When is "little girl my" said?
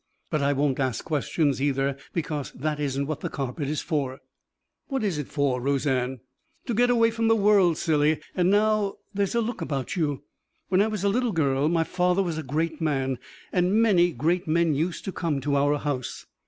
11.09-11.83